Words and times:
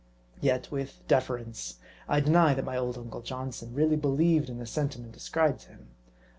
Yet, 0.41 0.71
with 0.71 1.07
deference, 1.07 1.75
I 2.09 2.21
deny 2.21 2.55
that 2.55 2.65
my 2.65 2.75
old 2.75 2.97
uncle 2.97 3.21
Johnson 3.21 3.75
really 3.75 3.97
believed 3.97 4.49
in 4.49 4.57
the 4.57 4.65
sentiment 4.65 5.15
as 5.15 5.29
cribed 5.29 5.59
to 5.59 5.69
him. 5.69 5.89